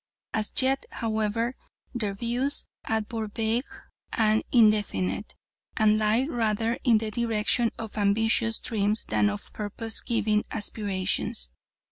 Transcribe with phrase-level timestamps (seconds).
[0.33, 1.55] As yet, however,
[1.93, 3.67] their views are but vague
[4.11, 5.35] and indefinite,
[5.77, 11.51] and lie rather in the direction of ambitious dreams than of purpose giving aspirations.